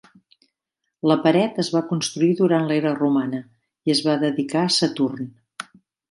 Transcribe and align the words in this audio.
La 1.09 1.17
pared 1.25 1.59
es 1.63 1.67
va 1.73 1.81
construir 1.91 2.31
durant 2.39 2.65
l"era 2.69 2.93
romana 2.99 3.41
i 3.89 3.93
es 3.95 4.01
va 4.09 4.15
dedicar 4.23 4.63
a 4.63 4.71
Saturn. 4.77 5.29